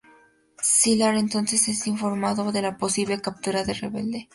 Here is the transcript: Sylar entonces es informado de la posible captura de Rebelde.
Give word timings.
Sylar 0.63 1.13
entonces 1.15 1.67
es 1.67 1.85
informado 1.85 2.51
de 2.51 2.63
la 2.63 2.75
posible 2.75 3.21
captura 3.21 3.63
de 3.63 3.75
Rebelde. 3.75 4.29